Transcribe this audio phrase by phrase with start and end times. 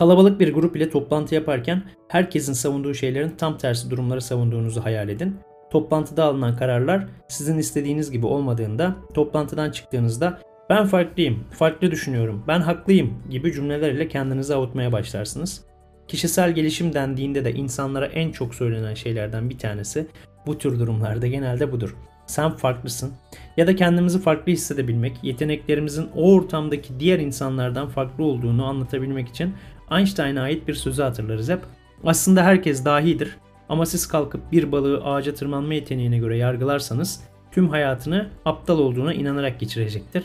[0.00, 5.36] Kalabalık bir grup ile toplantı yaparken herkesin savunduğu şeylerin tam tersi durumları savunduğunuzu hayal edin.
[5.70, 10.40] Toplantıda alınan kararlar sizin istediğiniz gibi olmadığında toplantıdan çıktığınızda
[10.70, 15.64] ben farklıyım, farklı düşünüyorum, ben haklıyım gibi cümleler ile kendinizi avutmaya başlarsınız.
[16.08, 20.06] Kişisel gelişim dendiğinde de insanlara en çok söylenen şeylerden bir tanesi
[20.46, 21.96] bu tür durumlarda genelde budur.
[22.26, 23.12] Sen farklısın
[23.56, 29.54] ya da kendimizi farklı hissedebilmek, yeteneklerimizin o ortamdaki diğer insanlardan farklı olduğunu anlatabilmek için
[29.90, 31.60] Einstein'a ait bir sözü hatırlarız hep.
[32.04, 33.36] Aslında herkes dahidir
[33.68, 37.20] ama siz kalkıp bir balığı ağaca tırmanma yeteneğine göre yargılarsanız
[37.52, 40.24] tüm hayatını aptal olduğuna inanarak geçirecektir.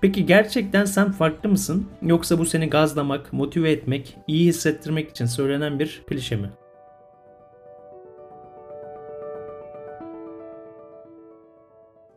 [0.00, 5.78] Peki gerçekten sen farklı mısın yoksa bu seni gazlamak, motive etmek, iyi hissettirmek için söylenen
[5.78, 6.50] bir klişe mi?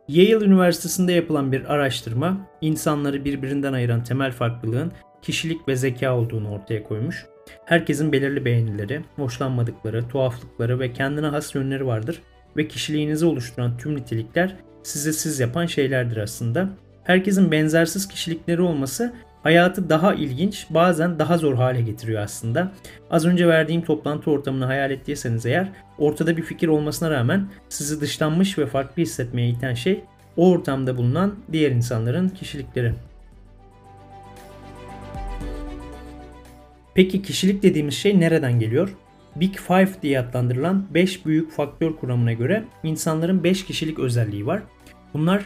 [0.08, 6.82] Yale Üniversitesi'nde yapılan bir araştırma insanları birbirinden ayıran temel farklılığın kişilik ve zeka olduğunu ortaya
[6.82, 7.26] koymuş.
[7.64, 12.22] Herkesin belirli beğenileri, hoşlanmadıkları, tuhaflıkları ve kendine has yönleri vardır
[12.56, 16.68] ve kişiliğinizi oluşturan tüm nitelikler sizi siz yapan şeylerdir aslında.
[17.04, 22.72] Herkesin benzersiz kişilikleri olması hayatı daha ilginç, bazen daha zor hale getiriyor aslında.
[23.10, 28.58] Az önce verdiğim toplantı ortamını hayal ettiyseniz eğer, ortada bir fikir olmasına rağmen sizi dışlanmış
[28.58, 30.04] ve farklı hissetmeye iten şey
[30.36, 32.94] o ortamda bulunan diğer insanların kişilikleri.
[36.98, 38.96] Peki kişilik dediğimiz şey nereden geliyor?
[39.36, 44.62] Big Five diye adlandırılan 5 büyük faktör kuramına göre insanların 5 kişilik özelliği var.
[45.14, 45.42] Bunlar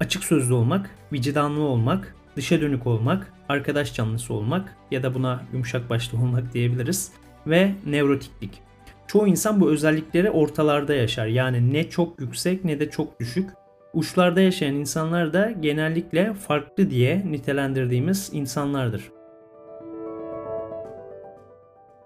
[0.00, 5.90] açık sözlü olmak, vicdanlı olmak, dışa dönük olmak, arkadaş canlısı olmak ya da buna yumuşak
[5.90, 7.12] başlı olmak diyebiliriz
[7.46, 8.50] ve nevrotiklik.
[9.06, 11.26] Çoğu insan bu özellikleri ortalarda yaşar.
[11.26, 13.50] Yani ne çok yüksek ne de çok düşük.
[13.94, 19.15] Uçlarda yaşayan insanlar da genellikle farklı diye nitelendirdiğimiz insanlardır.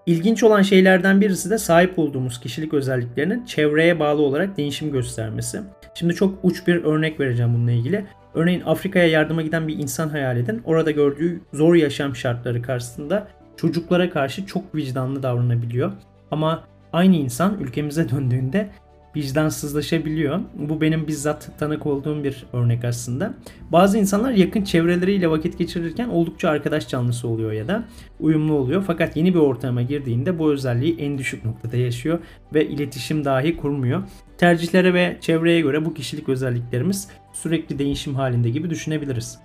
[0.05, 5.61] İlginç olan şeylerden birisi de sahip olduğumuz kişilik özelliklerinin çevreye bağlı olarak değişim göstermesi.
[5.93, 8.05] Şimdi çok uç bir örnek vereceğim bununla ilgili.
[8.33, 10.61] Örneğin Afrika'ya yardıma giden bir insan hayal edin.
[10.65, 15.91] Orada gördüğü zor yaşam şartları karşısında çocuklara karşı çok vicdanlı davranabiliyor.
[16.31, 16.63] Ama
[16.93, 18.69] aynı insan ülkemize döndüğünde
[19.15, 20.39] vicdansızlaşabiliyor.
[20.53, 23.33] Bu benim bizzat tanık olduğum bir örnek aslında.
[23.71, 27.83] Bazı insanlar yakın çevreleriyle vakit geçirirken oldukça arkadaş canlısı oluyor ya da
[28.19, 28.83] uyumlu oluyor.
[28.87, 32.19] Fakat yeni bir ortama girdiğinde bu özelliği en düşük noktada yaşıyor
[32.53, 34.03] ve iletişim dahi kurmuyor.
[34.37, 39.39] Tercihlere ve çevreye göre bu kişilik özelliklerimiz sürekli değişim halinde gibi düşünebiliriz.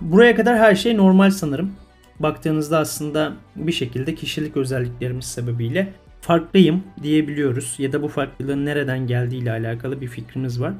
[0.00, 1.72] Buraya kadar her şey normal sanırım.
[2.20, 5.92] Baktığınızda aslında bir şekilde kişilik özelliklerimiz sebebiyle
[6.26, 10.72] farklıyım diyebiliyoruz ya da bu farklılığın nereden geldiği ile alakalı bir fikrimiz var.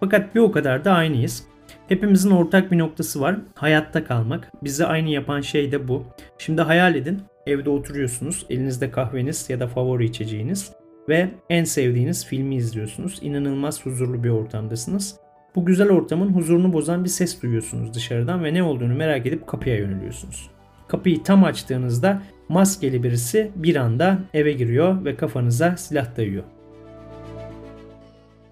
[0.00, 1.44] Fakat bir o kadar da aynıyız.
[1.88, 3.36] Hepimizin ortak bir noktası var.
[3.54, 4.52] Hayatta kalmak.
[4.64, 6.04] Bizi aynı yapan şey de bu.
[6.38, 7.22] Şimdi hayal edin.
[7.46, 8.46] Evde oturuyorsunuz.
[8.50, 10.72] Elinizde kahveniz ya da favori içeceğiniz
[11.08, 13.18] ve en sevdiğiniz filmi izliyorsunuz.
[13.22, 15.16] İnanılmaz huzurlu bir ortamdasınız.
[15.54, 19.76] Bu güzel ortamın huzurunu bozan bir ses duyuyorsunuz dışarıdan ve ne olduğunu merak edip kapıya
[19.76, 20.50] yöneliyorsunuz.
[20.88, 26.44] Kapıyı tam açtığınızda maskeli birisi bir anda eve giriyor ve kafanıza silah dayıyor.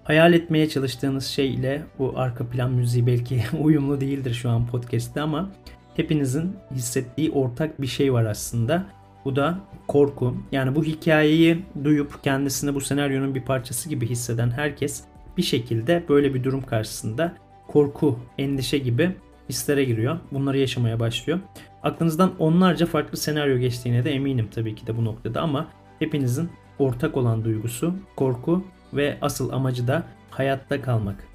[0.03, 5.21] Hayal etmeye çalıştığınız şey ile bu arka plan müziği belki uyumlu değildir şu an podcast'te
[5.21, 5.51] ama
[5.95, 8.85] hepinizin hissettiği ortak bir şey var aslında.
[9.25, 10.37] Bu da korku.
[10.51, 15.03] Yani bu hikayeyi duyup kendisini bu senaryonun bir parçası gibi hisseden herkes
[15.37, 17.33] bir şekilde böyle bir durum karşısında
[17.67, 19.11] korku, endişe gibi
[19.51, 20.19] hislere giriyor.
[20.31, 21.39] Bunları yaşamaya başlıyor.
[21.83, 25.67] Aklınızdan onlarca farklı senaryo geçtiğine de eminim tabii ki de bu noktada ama
[25.99, 28.63] hepinizin ortak olan duygusu korku
[28.93, 31.27] ve asıl amacı da hayatta kalmak.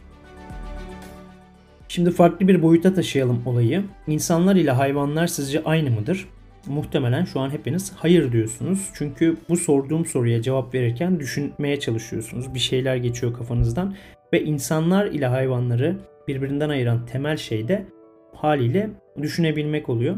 [1.88, 3.84] Şimdi farklı bir boyuta taşıyalım olayı.
[4.06, 6.28] İnsanlar ile hayvanlar sizce aynı mıdır?
[6.66, 8.90] Muhtemelen şu an hepiniz hayır diyorsunuz.
[8.94, 12.54] Çünkü bu sorduğum soruya cevap verirken düşünmeye çalışıyorsunuz.
[12.54, 13.94] Bir şeyler geçiyor kafanızdan
[14.32, 15.96] ve insanlar ile hayvanları
[16.28, 17.86] birbirinden ayıran temel şey de
[18.36, 18.90] haliyle
[19.22, 20.16] düşünebilmek oluyor.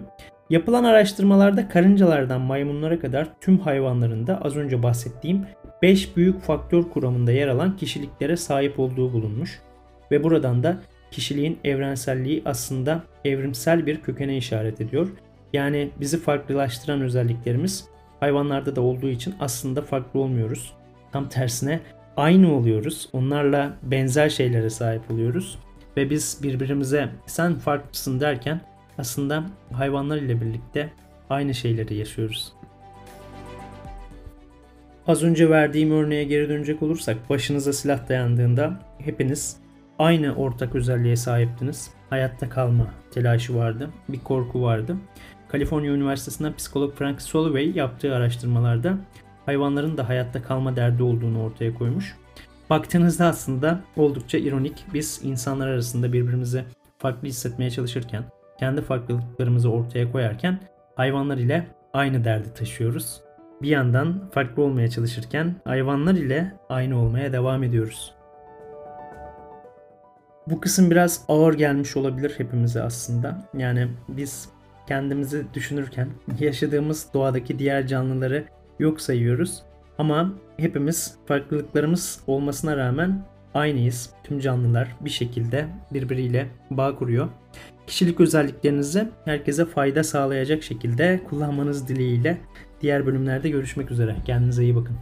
[0.51, 5.47] Yapılan araştırmalarda karıncalardan maymunlara kadar tüm hayvanların da az önce bahsettiğim
[5.83, 9.61] 5 büyük faktör kuramında yer alan kişiliklere sahip olduğu bulunmuş
[10.11, 10.79] ve buradan da
[11.11, 15.09] kişiliğin evrenselliği aslında evrimsel bir kökene işaret ediyor.
[15.53, 17.89] Yani bizi farklılaştıran özelliklerimiz
[18.21, 20.73] hayvanlarda da olduğu için aslında farklı olmuyoruz.
[21.13, 21.81] Tam tersine
[22.17, 23.09] aynı oluyoruz.
[23.13, 25.59] Onlarla benzer şeylere sahip oluyoruz
[25.99, 28.61] ve biz birbirimize sen farklısın derken
[28.99, 30.93] aslında hayvanlar ile birlikte
[31.31, 32.53] aynı şeyleri yaşıyoruz.
[35.07, 39.57] Az önce verdiğim örneğe geri dönecek olursak başınıza silah dayandığında hepiniz
[39.99, 41.91] aynı ortak özelliğe sahiptiniz.
[42.11, 43.91] Hayatta kalma telaşı vardı.
[44.09, 44.97] Bir korku vardı.
[45.49, 48.99] Kaliforniya Üniversitesi'nden psikolog Frank Soloway yaptığı araştırmalarda
[49.47, 52.17] hayvanların da hayatta kalma derdi olduğunu ortaya koymuş.
[52.71, 54.85] Baktığınızda aslında oldukça ironik.
[54.95, 56.65] Biz insanlar arasında birbirimizi
[56.99, 58.25] farklı hissetmeye çalışırken,
[58.59, 60.61] kendi farklılıklarımızı ortaya koyarken
[60.97, 63.21] hayvanlar ile aynı derdi taşıyoruz.
[63.63, 68.15] Bir yandan farklı olmaya çalışırken hayvanlar ile aynı olmaya devam ediyoruz.
[70.47, 73.49] Bu kısım biraz ağır gelmiş olabilir hepimize aslında.
[73.55, 74.49] Yani biz
[74.89, 76.09] kendimizi düşünürken
[76.41, 78.45] yaşadığımız doğadaki diğer canlıları
[78.79, 79.63] yok sayıyoruz.
[79.99, 83.25] Ama hepimiz farklılıklarımız olmasına rağmen
[83.55, 84.11] aynıyız.
[84.25, 87.29] Tüm canlılar bir şekilde birbiriyle bağ kuruyor.
[87.87, 92.39] Kişilik özelliklerinizi herkese fayda sağlayacak şekilde kullanmanız dileğiyle
[92.81, 94.17] diğer bölümlerde görüşmek üzere.
[94.27, 94.97] Kendinize iyi bakın.